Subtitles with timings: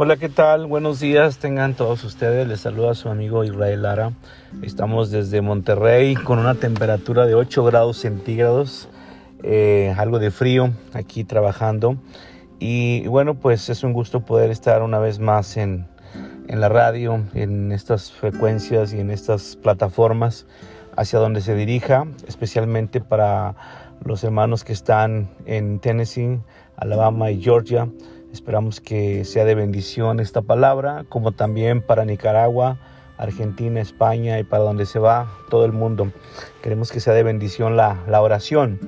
[0.00, 0.66] Hola, ¿qué tal?
[0.66, 2.46] Buenos días, tengan todos ustedes.
[2.46, 4.12] Les saluda su amigo Israel Lara.
[4.62, 8.88] Estamos desde Monterrey con una temperatura de 8 grados centígrados,
[9.42, 11.96] eh, algo de frío aquí trabajando.
[12.60, 15.88] Y bueno, pues es un gusto poder estar una vez más en,
[16.46, 20.46] en la radio, en estas frecuencias y en estas plataformas
[20.96, 23.56] hacia donde se dirija, especialmente para
[24.04, 26.38] los hermanos que están en Tennessee,
[26.76, 27.88] Alabama y Georgia
[28.32, 32.78] Esperamos que sea de bendición esta palabra, como también para Nicaragua,
[33.16, 36.12] Argentina, España y para donde se va todo el mundo.
[36.62, 38.78] Queremos que sea de bendición la, oración.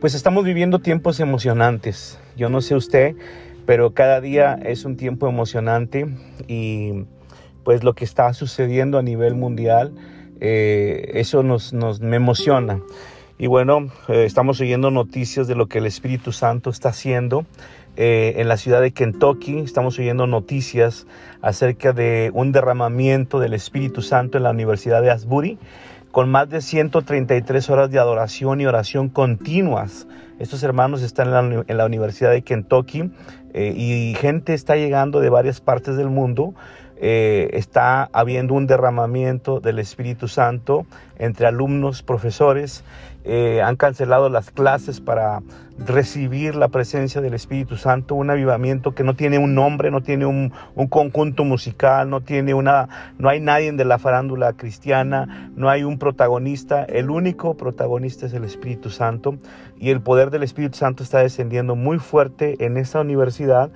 [0.00, 2.18] Pues estamos viviendo tiempos emocionantes.
[2.34, 3.14] Yo no sé usted,
[3.66, 6.08] pero cada día es un tiempo emocionante
[6.48, 7.04] y
[7.64, 9.92] pues lo que está sucediendo a nivel mundial,
[10.40, 12.80] eh, eso nos, nos me emociona.
[13.38, 17.44] Y bueno, eh, estamos oyendo noticias de lo que el Espíritu Santo está haciendo
[17.96, 19.58] eh, en la ciudad de Kentucky.
[19.58, 21.06] Estamos oyendo noticias
[21.42, 25.58] acerca de un derramamiento del Espíritu Santo en la Universidad de Asbury,
[26.10, 30.06] con más de 133 horas de adoración y oración continuas.
[30.38, 31.28] Estos hermanos están
[31.68, 33.10] en la, Universidad de Kentucky
[33.54, 36.54] eh, y gente está llegando de varias partes del mundo.
[37.04, 40.86] Eh, está habiendo un derramamiento del Espíritu Santo
[41.18, 42.84] entre alumnos, profesores
[43.24, 45.42] eh, han cancelado las clases para
[45.78, 50.26] recibir la presencia del Espíritu Santo, un avivamiento que no tiene un nombre, no tiene
[50.26, 50.52] un,
[50.88, 55.98] conjunto musical, no tiene una, no hay nadie de la farándula cristiana, no hay un
[55.98, 59.38] protagonista, el único protagonista es el Espíritu Santo
[59.76, 63.70] y el poder del Espíritu Santo está descendiendo muy fuerte en esta universidad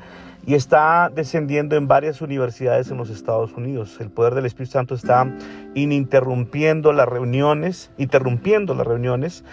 [0.46, 3.96] y está descendiendo en varias universidades en los Estados Unidos.
[4.00, 5.28] El poder del Espíritu Santo está
[5.74, 9.44] ininterrumpiendo las reuniones, interrumpiendo las reuniones,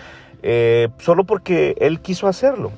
[0.44, 2.72] eh, solo porque Él quiso hacerlo.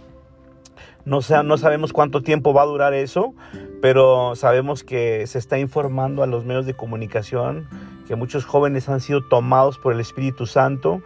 [1.04, 3.36] No, no sabemos cuánto tiempo va a durar eso,
[3.82, 7.68] pero sabemos que se está informando a los medios de comunicación
[8.08, 11.02] que muchos jóvenes han sido tomados por el Espíritu Santo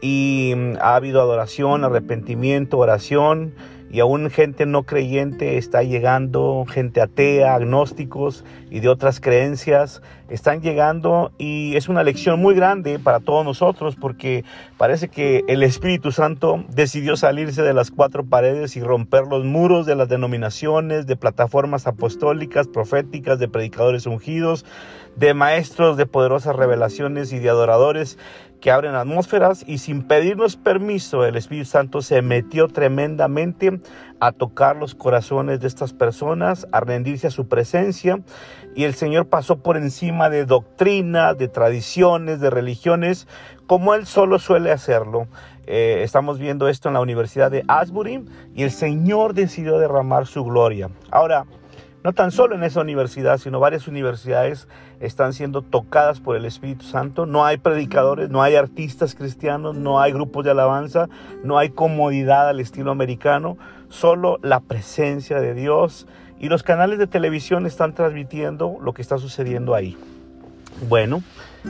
[0.00, 3.54] y mm, ha habido adoración, arrepentimiento, oración
[3.94, 10.62] y aún gente no creyente está llegando, gente atea, agnósticos y de otras creencias están
[10.62, 14.44] llegando y es una lección muy grande para todos nosotros porque
[14.78, 19.86] parece que el Espíritu Santo decidió salirse de las cuatro paredes y romper los muros
[19.86, 24.64] de las denominaciones, de plataformas apostólicas, proféticas, de predicadores ungidos,
[25.14, 28.18] de maestros de poderosas revelaciones y de adoradores
[28.64, 33.78] que abren atmósferas y sin pedirnos permiso el Espíritu Santo se metió tremendamente
[34.20, 38.20] a tocar los corazones de estas personas, a rendirse a su presencia
[38.74, 43.28] y el Señor pasó por encima de doctrinas, de tradiciones, de religiones,
[43.66, 45.28] como Él solo suele hacerlo.
[45.66, 50.42] Eh, estamos viendo esto en la Universidad de Asbury y el Señor decidió derramar su
[50.42, 50.88] gloria.
[51.10, 51.44] Ahora,
[52.04, 54.68] no tan solo en esa universidad, sino varias universidades
[55.00, 57.24] están siendo tocadas por el Espíritu Santo.
[57.24, 61.08] No hay predicadores, no hay artistas cristianos, no hay grupos de alabanza,
[61.42, 63.56] no hay comodidad al estilo americano,
[63.88, 66.06] solo la presencia de Dios.
[66.38, 69.96] Y los canales de televisión están transmitiendo lo que está sucediendo ahí.
[70.86, 71.22] Bueno,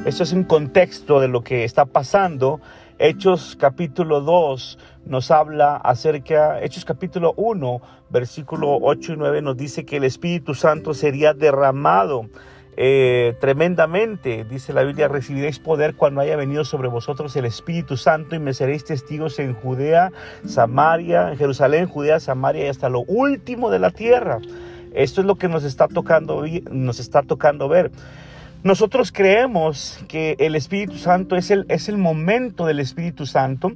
[0.04, 2.60] esto es un contexto de lo que está pasando
[2.98, 9.84] Hechos capítulo 2 nos habla acerca, Hechos capítulo 1, versículo 8 y 9 nos dice
[9.84, 12.26] que el Espíritu Santo sería derramado
[12.76, 14.44] eh, tremendamente.
[14.44, 18.54] Dice la Biblia, recibiréis poder cuando haya venido sobre vosotros el Espíritu Santo y me
[18.54, 20.12] seréis testigos en Judea,
[20.46, 24.38] Samaria, en Jerusalén, Judea, Samaria y hasta lo último de la tierra.
[24.94, 27.90] Esto es lo que nos está tocando, nos está tocando ver.
[28.64, 33.72] Nosotros creemos que el Espíritu Santo es el, es el momento del Espíritu Santo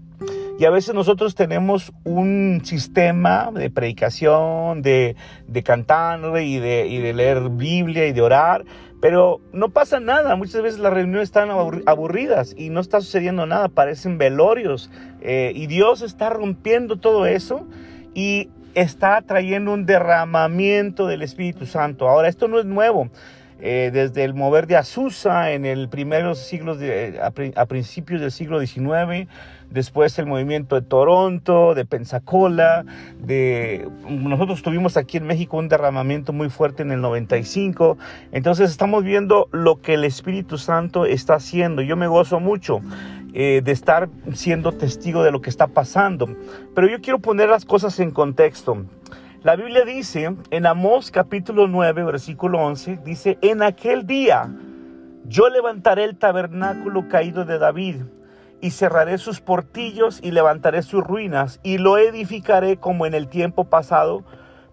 [0.58, 5.14] y a veces nosotros tenemos un sistema de predicación, de,
[5.46, 8.64] de cantar y de, y de leer Biblia y de orar,
[9.02, 10.34] pero no pasa nada.
[10.36, 14.90] Muchas veces las reuniones están aburridas y no está sucediendo nada, parecen velorios.
[15.20, 17.66] Eh, y Dios está rompiendo todo eso
[18.14, 22.08] y está trayendo un derramamiento del Espíritu Santo.
[22.08, 23.10] Ahora, esto no es nuevo.
[23.60, 28.64] Eh, desde el mover de Azusa en el primeros siglos, de, a, principios del siglo
[28.64, 29.28] XIX,
[29.68, 32.84] después el movimiento de Toronto, de Pensacola,
[33.18, 37.98] de, nosotros tuvimos aquí en México un derramamiento muy fuerte en el 95,
[38.30, 42.80] entonces estamos viendo lo que el Espíritu Santo está haciendo, yo me gozo mucho.
[43.34, 46.34] Eh, de estar siendo testigo de lo que está pasando.
[46.74, 48.86] Pero yo quiero poner las cosas en contexto.
[49.44, 54.52] La Biblia dice en Amós capítulo 9, versículo 11, dice, en aquel día
[55.26, 58.02] yo levantaré el tabernáculo caído de David
[58.60, 63.62] y cerraré sus portillos y levantaré sus ruinas y lo edificaré como en el tiempo
[63.62, 64.24] pasado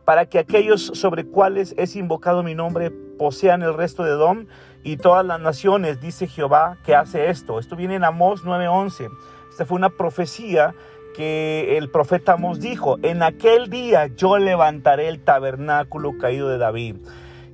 [0.04, 2.90] para que aquellos sobre cuales es invocado mi nombre
[3.20, 4.48] posean el resto de Dom
[4.84, 7.60] y todas las naciones, dice Jehová, que hace esto.
[7.60, 9.12] Esto viene en Amós 9:11.
[9.52, 10.74] Esta fue una profecía
[11.16, 16.98] que el profeta Amós dijo, en aquel día yo levantaré el tabernáculo caído de David.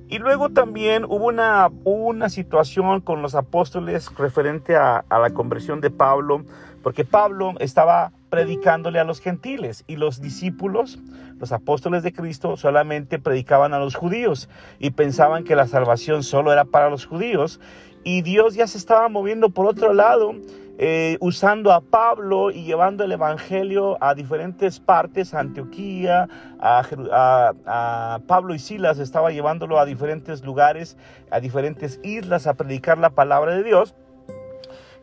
[0.08, 5.80] Y luego también hubo una, una situación con los apóstoles referente a, a la conversión
[5.80, 6.44] de Pablo,
[6.82, 10.98] porque Pablo estaba predicándole a los gentiles y los discípulos,
[11.38, 14.48] los apóstoles de Cristo, solamente predicaban a los judíos
[14.78, 17.60] y pensaban que la salvación solo era para los judíos
[18.04, 20.34] y Dios ya se estaba moviendo por otro lado
[20.78, 26.28] eh, usando a Pablo y llevando el Evangelio a diferentes partes, a Antioquía,
[26.58, 30.96] a, Pablo y Silas estaba llevándolo a diferentes lugares,
[31.30, 33.94] a diferentes islas a predicar la palabra de Dios.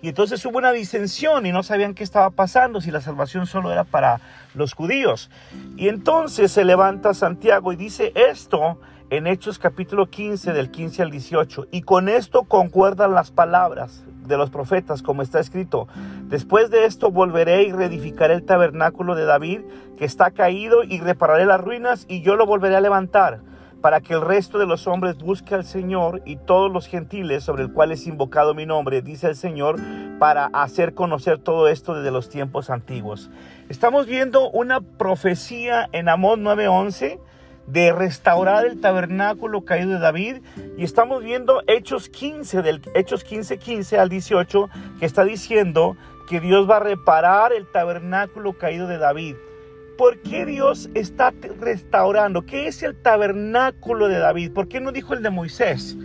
[0.01, 3.71] Y entonces hubo una disensión y no sabían qué estaba pasando, si la salvación solo
[3.71, 4.21] era para
[4.56, 5.30] los judíos.
[5.77, 8.80] Y entonces se levanta Santiago y dice esto
[9.10, 11.68] en Hechos capítulo 15 del 15 al 18.
[11.71, 15.90] Y con esto concuerdan las palabras de los profetas, como está escrito.
[16.28, 19.62] Después de esto volveré y reedificaré el tabernáculo de David,
[19.98, 23.42] que está caído, y repararé las ruinas, y yo lo volveré a levantar,
[23.81, 27.64] para que el resto de los hombres busque al Señor y todos los gentiles sobre
[27.64, 29.78] el cual es invocado mi nombre, dice el Señor,
[30.20, 33.30] para hacer conocer todo esto desde los tiempos antiguos.
[33.70, 37.20] Estamos viendo una profecía en Amón 9:11
[37.71, 40.38] de restaurar el tabernáculo caído de David
[40.77, 44.69] y estamos viendo Hechos 15 del Hechos 15 15 al 18
[45.00, 45.95] que está diciendo
[46.27, 49.36] que Dios va a reparar el tabernáculo caído de David.
[49.98, 52.45] ¿Por qué Dios está restaurando?
[52.45, 54.54] ¿Qué es el tabernáculo de David?
[54.54, 55.98] ¿Por qué no dijo el de Moisés?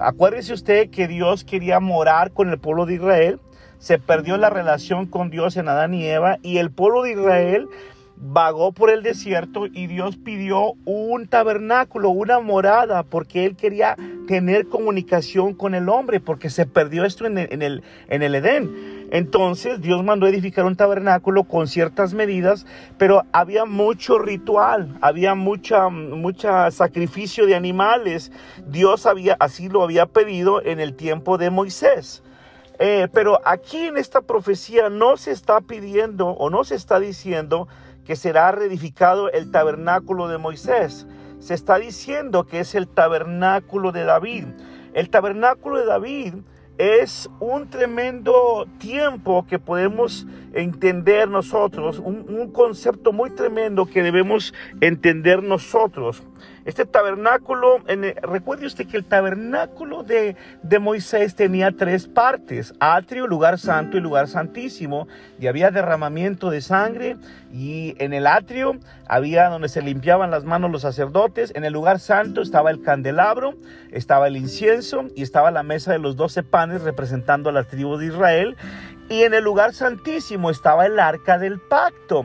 [0.00, 3.40] Acuérdese usted que Dios quería morar con el pueblo de Israel.
[3.78, 7.68] Se perdió la relación con Dios en Adán y Eva y el pueblo de Israel
[8.16, 13.96] vagó por el desierto y Dios pidió un tabernáculo, una morada, porque Él quería
[14.26, 19.08] tener comunicación con el hombre, porque se perdió esto en el, en el, Edén.
[19.10, 22.66] Entonces Dios mandó edificar un tabernáculo con ciertas medidas,
[22.98, 28.32] pero había mucho ritual, había mucha, mucha sacrificio de animales.
[28.66, 32.22] Dios había, así lo había pedido en el tiempo de Moisés.
[32.80, 37.68] Eh, pero aquí en esta profecía no se está pidiendo o no se está diciendo
[38.04, 41.06] que será reedificado el tabernáculo de Moisés.
[41.38, 44.46] Se está diciendo que es el tabernáculo de David.
[44.92, 46.34] El tabernáculo de David
[46.78, 55.42] es un tremendo tiempo que podemos entender nosotros, un, concepto muy tremendo que debemos entender
[55.42, 56.22] nosotros.
[56.64, 57.80] Este tabernáculo,
[58.22, 64.00] recuerde usted que el tabernáculo de, de, Moisés tenía tres partes, atrio, lugar santo y
[64.00, 65.06] lugar santísimo,
[65.38, 67.16] y había derramamiento de sangre,
[67.52, 72.00] y en el atrio había donde se limpiaban las manos los sacerdotes, en el lugar
[72.00, 73.54] santo estaba el candelabro,
[73.92, 77.98] estaba el incienso y estaba la mesa de los doce panes representando a la tribu
[77.98, 78.56] de Israel,
[79.10, 82.24] y en el lugar santísimo estaba el arca del pacto.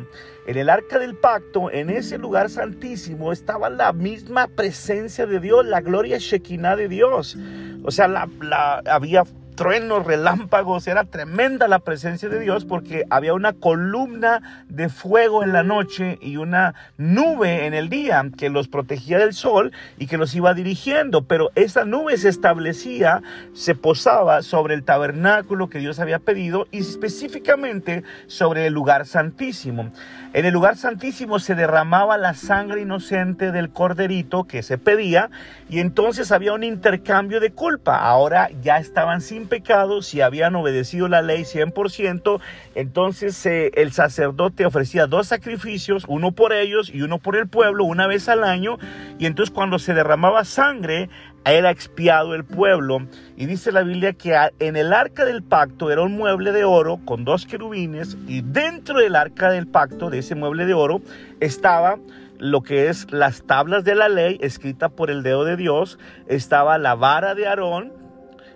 [0.50, 5.63] En el arca del pacto, en ese lugar santísimo, estaba la misma presencia de Dios,
[5.63, 7.38] la gloria Shekinah de Dios.
[7.84, 9.25] O sea, la, la, había
[9.59, 15.51] truenos, relámpagos, era tremenda la presencia de Dios porque había una columna de fuego en
[15.51, 20.17] la noche y una nube en el día que los protegía del sol y que
[20.17, 26.00] los iba dirigiendo, pero esa nube se establecía, se posaba sobre el tabernáculo que Dios
[26.00, 29.91] había pedido y específicamente sobre el lugar santísimo.
[30.31, 35.31] En el lugar santísimo se derramaba la sangre inocente del corderito que se pedía
[35.69, 37.98] y entonces había un intercambio de culpa.
[37.98, 42.39] Ahora ya estaban sin pecado, si habían obedecido la ley 100%,
[42.75, 47.84] entonces eh, el sacerdote ofrecía dos sacrificios, uno por ellos y uno por el pueblo,
[47.84, 48.77] una vez al año,
[49.18, 51.10] y entonces cuando se derramaba sangre,
[51.46, 53.00] era expiado el pueblo.
[53.36, 57.00] Y dice la Biblia que en el arca del pacto era un mueble de oro
[57.06, 61.01] con dos querubines y dentro del arca del pacto, de ese mueble de oro,
[61.39, 61.98] estaba
[62.38, 66.77] lo que es las tablas de la ley escrita por el dedo de Dios, estaba
[66.77, 67.99] la vara de Aarón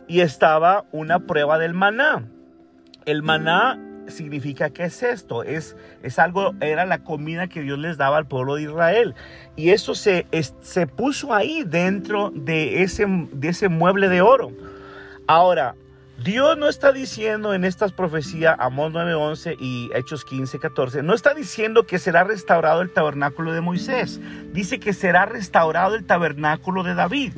[0.07, 2.27] y estaba una prueba del maná.
[3.05, 7.97] El maná significa que es esto, es, es algo, era la comida que Dios les
[7.97, 9.15] daba al pueblo de Israel.
[9.55, 10.27] Y eso se,
[10.61, 14.51] se puso ahí dentro de ese, de ese mueble de oro.
[15.27, 15.75] Ahora,
[16.23, 21.85] Dios no está diciendo en estas profecías, Amós 9:11 y Hechos 15:14, no está diciendo
[21.85, 24.21] que será restaurado el tabernáculo de Moisés.
[24.53, 27.33] Dice que será restaurado el tabernáculo de David.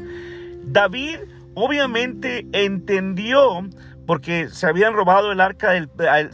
[0.66, 1.20] David
[1.56, 3.68] obviamente entendió
[4.06, 5.72] porque se habían robado el arca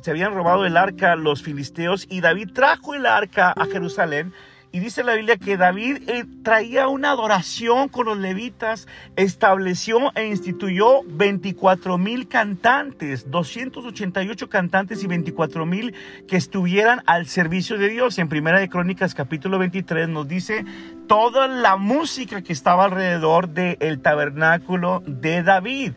[0.02, 4.34] se habían robado el arca los filisteos y David trajo el arca a Jerusalén
[4.74, 8.88] Y dice la Biblia que David eh, traía una adoración con los levitas,
[9.18, 15.94] estableció e instituyó 24 mil cantantes, 288 cantantes y 24 mil
[16.26, 18.18] que estuvieran al servicio de Dios.
[18.18, 20.64] En Primera de Crónicas capítulo 23 nos dice
[21.06, 25.92] toda la música que estaba alrededor del tabernáculo de David.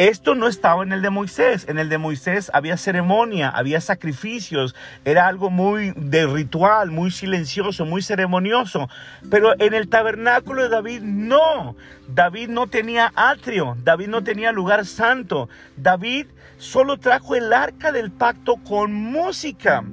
[0.00, 1.66] Esto no estaba en el de Moisés.
[1.68, 7.84] En el de Moisés había ceremonia, había sacrificios, era algo muy de ritual, muy silencioso,
[7.84, 8.88] muy ceremonioso.
[9.30, 11.76] Pero en el tabernáculo de David no.
[12.08, 15.50] David no tenía atrio, David no tenía lugar santo.
[15.76, 19.84] David solo trajo el arca del pacto con música.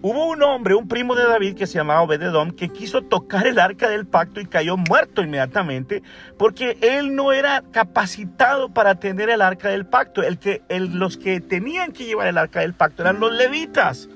[0.00, 3.58] Hubo un hombre, un primo de David que se llamaba Obededom, que quiso tocar el
[3.58, 6.04] arca del pacto y cayó muerto inmediatamente
[6.38, 10.22] porque él no era capacitado para tener el arca del pacto.
[10.22, 14.08] El que, los que tenían que llevar el arca del pacto eran los levitas.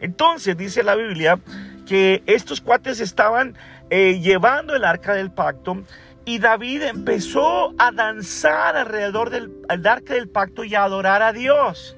[0.00, 1.38] Entonces dice la Biblia
[1.86, 3.54] que estos cuates estaban
[3.90, 5.82] eh, llevando el arca del pacto
[6.24, 11.97] y David empezó a danzar alrededor del arca del pacto y a adorar a Dios.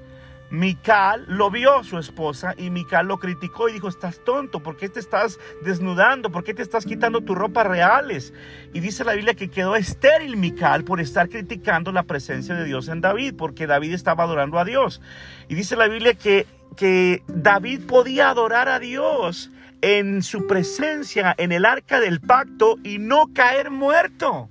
[0.50, 4.88] Mical lo vio su esposa y Mical lo criticó y dijo, estás tonto, ¿por qué
[4.88, 6.30] te estás desnudando?
[6.30, 8.35] ¿Por qué te estás quitando tus ropas reales?
[8.75, 12.88] Y dice la Biblia que quedó estéril Mical por estar criticando la presencia de Dios
[12.88, 15.00] en David, porque David estaba adorando a Dios.
[15.49, 19.50] Y dice la Biblia que, que David podía adorar a Dios
[19.83, 24.50] en su presencia, en el arca del pacto y no caer muerto.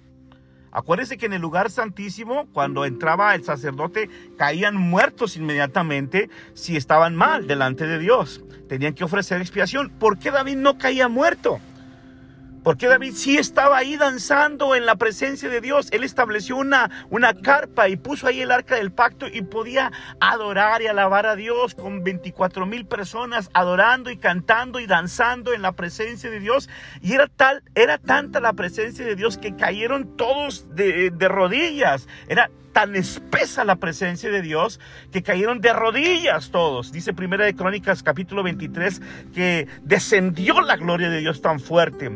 [0.72, 7.16] Acuérdense que en el lugar santísimo, cuando entraba el sacerdote, caían muertos inmediatamente si estaban
[7.16, 8.44] mal delante de Dios.
[8.68, 9.90] Tenían que ofrecer expiación.
[9.90, 11.60] ¿Por qué David no caía muerto?
[12.64, 15.90] Porque David sí estaba ahí danzando en la presencia de Dios.
[15.92, 20.82] Él estableció una, una carpa y puso ahí el arca del pacto y podía adorar
[20.82, 25.74] y alabar a Dios con 24 mil personas adorando y cantando y danzando en la
[25.74, 26.70] presencia de Dios.
[27.02, 32.08] Y era tal, era tanta la presencia de Dios que cayeron todos de, de rodillas.
[32.28, 34.80] Era tan espesa la presencia de Dios
[35.12, 36.92] que cayeron de rodillas todos.
[36.92, 39.02] Dice Primera de Crónicas capítulo 23
[39.34, 42.12] que descendió la gloria de Dios tan fuerte.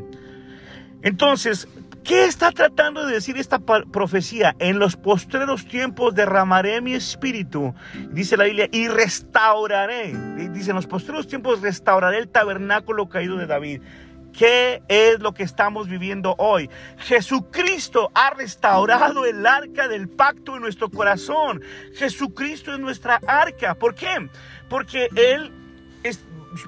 [1.02, 1.68] Entonces,
[2.04, 4.56] ¿qué está tratando de decir esta profecía?
[4.60, 7.76] En los postreros tiempos derramaré mi espíritu,
[8.12, 10.14] dice la Biblia, y restauraré.
[10.54, 13.82] Dice, en los postreros tiempos restauraré el tabernáculo caído de David.
[14.38, 16.70] ¿Qué es lo que estamos viviendo hoy?
[16.98, 21.62] Jesucristo ha restaurado el arca del pacto en nuestro corazón.
[21.96, 23.76] Jesucristo es nuestra arca.
[23.76, 24.30] ¿Por qué?
[24.70, 25.52] Porque Él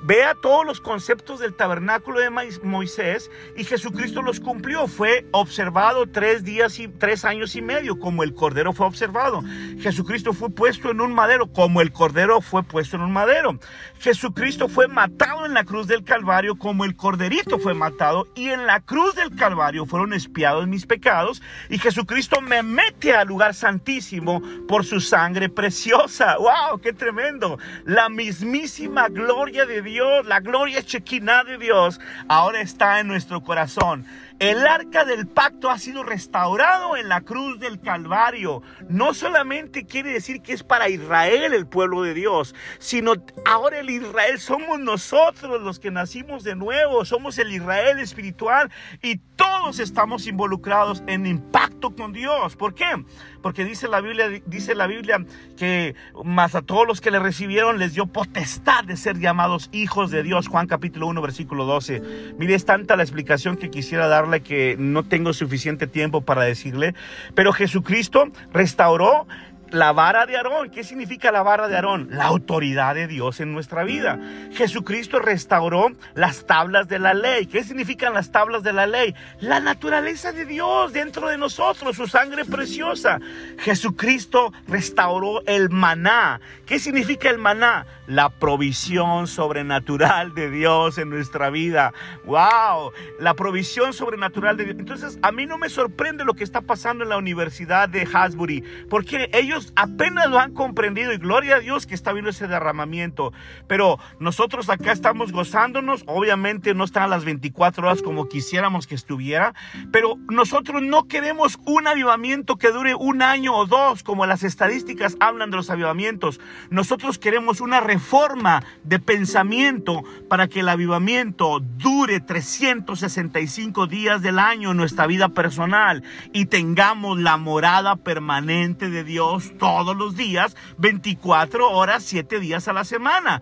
[0.04, 2.30] vea todos los conceptos del tabernáculo de
[2.64, 4.88] Moisés y Jesucristo los cumplió.
[4.88, 9.44] Fue observado tres días y tres años y medio, como el cordero fue observado.
[9.80, 13.60] Jesucristo fue puesto en un madero, como el cordero fue puesto en un madero.
[14.00, 18.28] Jesucristo fue matado en la cruz del Calvario, como el corderito fue matado.
[18.36, 21.42] Y en la cruz del Calvario fueron espiados mis pecados.
[21.70, 26.38] Y Jesucristo me mete al lugar santísimo por su sangre preciosa.
[26.38, 26.80] ¡Wow!
[26.82, 27.58] ¡Qué tremendo!
[27.86, 34.06] La mismísima gloria de Dios, la gloria chequina de Dios, ahora está en nuestro corazón.
[34.40, 38.62] El arca del pacto ha sido restaurado en la cruz del Calvario.
[38.90, 43.14] No solamente quiere decir que es para Israel el pueblo de Dios, sino
[43.46, 48.70] ahora el Israel somos nosotros los que nacimos de nuevo, somos el Israel espiritual
[49.02, 52.58] y todos estamos involucrados en impacto con Dios.
[52.58, 53.06] ¿Por qué?
[53.46, 55.24] Porque dice la Biblia, dice la Biblia
[55.56, 60.10] que más a todos los que le recibieron les dio potestad de ser llamados hijos
[60.10, 60.48] de Dios.
[60.48, 62.34] Juan capítulo 1 versículo 12.
[62.40, 66.96] Mire, es tanta la explicación que quisiera dar que no tengo suficiente tiempo para decirle,
[67.36, 69.28] pero Jesucristo restauró
[69.76, 70.70] la vara de Aarón.
[70.70, 72.08] ¿Qué significa la vara de Aarón?
[72.10, 74.18] La autoridad de Dios en nuestra vida.
[74.54, 77.46] Jesucristo restauró las tablas de la ley.
[77.46, 79.14] ¿Qué significan las tablas de la ley?
[79.42, 83.20] La naturaleza de Dios dentro de nosotros, su sangre preciosa.
[83.60, 86.40] Jesucristo restauró el maná.
[86.66, 87.86] ¿Qué significa el maná?
[88.08, 91.94] La provisión sobrenatural de Dios en nuestra vida.
[92.26, 92.92] ¡Wow!
[93.20, 94.78] La provisión sobrenatural de Dios.
[94.80, 98.64] Entonces, a mí no me sorprende lo que está pasando en la Universidad de Hasbury,
[98.90, 103.34] porque ellos apenas lo han comprendido y gloria a Dios que está viendo ese derramamiento.
[103.68, 109.54] Pero nosotros acá estamos gozándonos, obviamente no están las 24 horas como quisiéramos que estuviera,
[109.92, 115.18] pero nosotros no queremos un avivamiento que dure un año o dos, como las estadísticas
[115.20, 116.40] hablan de los avivamientos.
[116.70, 124.72] Nosotros queremos una reforma de pensamiento para que el avivamiento dure 365 días del año
[124.72, 126.04] en nuestra vida personal
[126.34, 132.74] y tengamos la morada permanente de Dios todos los días, 24 horas, 7 días a
[132.74, 133.42] la semana.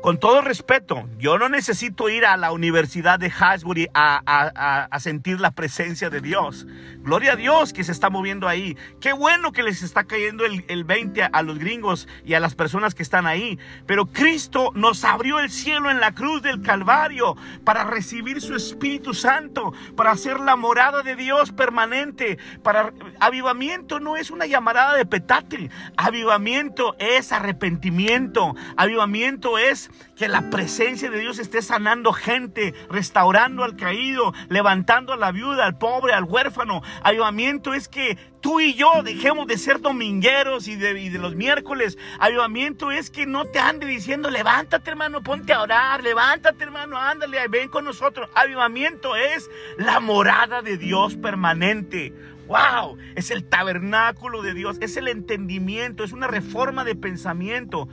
[0.00, 5.50] Con todo respeto, yo no necesito ir a la Universidad de Hasbury a, sentir la
[5.50, 6.66] presencia de Dios.
[6.98, 8.76] Gloria a Dios que se está moviendo ahí.
[9.00, 12.54] Qué bueno que les está cayendo el, el 20 a los gringos y a las
[12.54, 13.58] personas que están ahí.
[13.86, 19.14] Pero Cristo nos abrió el cielo en la cruz del Calvario para recibir su Espíritu
[19.14, 22.38] Santo, para hacer la morada de Dios permanente.
[22.62, 25.70] Para avivamiento no es una llamarada de petate.
[25.96, 28.54] Avivamiento es arrepentimiento.
[28.76, 35.16] Avivamiento es que la presencia de Dios esté sanando gente, restaurando al caído, levantando a
[35.16, 36.82] la viuda, al pobre, al huérfano.
[37.02, 41.98] Avivamiento es que tú y yo dejemos de ser domingueros y de, los miércoles.
[42.18, 47.46] Avivamiento es que no te ande diciendo, levántate hermano, ponte a orar, levántate hermano, ándale,
[47.48, 48.28] ven con nosotros.
[48.34, 52.12] Avivamiento es la morada de Dios permanente.
[52.48, 52.96] ¡Wow!
[53.14, 57.88] Es el tabernáculo de Dios, es el entendimiento, es una reforma de pensamiento.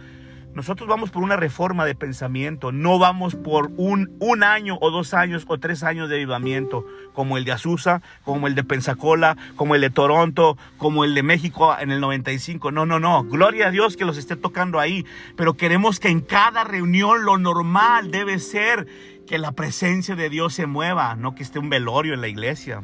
[0.56, 5.14] Nosotros vamos por una reforma de pensamiento, no vamos por un, un año o dos
[5.14, 9.76] años o tres años de avivamiento, como el de Azusa, como el de Pensacola, como
[9.76, 12.72] el de Toronto, como el de México en el 95.
[12.72, 13.26] No, no, no.
[13.26, 15.06] Gloria a Dios que los esté tocando ahí.
[15.36, 18.88] Pero queremos que en cada reunión lo normal debe ser
[19.28, 22.82] que la presencia de Dios se mueva, no que esté un velorio en la iglesia.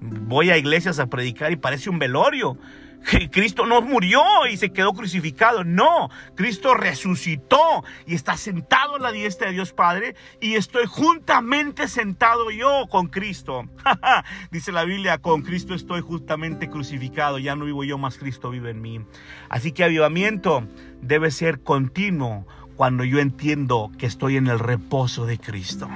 [0.00, 2.58] Voy a iglesias a predicar y parece un velorio.
[3.30, 5.64] Cristo no murió y se quedó crucificado.
[5.64, 11.88] No, Cristo resucitó y está sentado a la diestra de Dios Padre y estoy juntamente
[11.88, 13.64] sentado yo con Cristo.
[14.50, 17.38] Dice la Biblia, con Cristo estoy justamente crucificado.
[17.38, 19.00] Ya no vivo yo, más Cristo vive en mí.
[19.48, 20.66] Así que avivamiento
[21.00, 25.88] debe ser continuo cuando yo entiendo que estoy en el reposo de Cristo.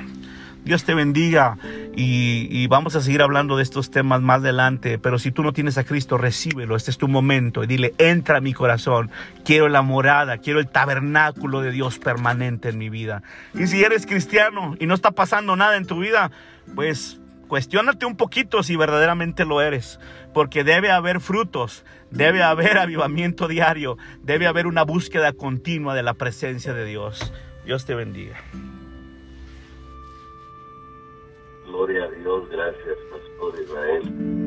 [0.67, 1.59] Dios te bendiga
[1.95, 5.79] y, vamos a seguir hablando de estos temas más adelante, pero si tú no tienes
[5.79, 9.13] a Cristo, recíbelo, este es tu momento y dile, entra a mi corazón,
[9.45, 13.23] quiero la morada, quiero el tabernáculo de Dios permanente en mi vida.
[13.55, 16.33] Y si eres cristiano y no está pasando nada en tu vida,
[16.75, 20.00] pues cuestionate un poquito si verdaderamente lo eres,
[20.35, 26.15] porque debe haber frutos, debe haber avivamiento diario, debe haber una búsqueda continua de la
[26.15, 27.33] presencia de Dios.
[27.65, 28.37] Dios te bendiga.
[31.76, 34.46] Gloria a Dios, gracias, Pastor Israel.